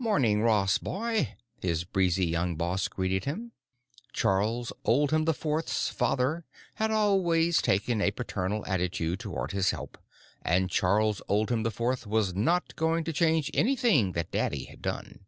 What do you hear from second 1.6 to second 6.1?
his breezy young boss greeted him. Charles Oldham IV's